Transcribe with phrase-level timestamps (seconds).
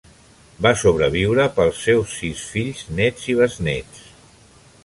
[0.65, 4.05] Va sobreviure pels seus sis fills, nets i besnets.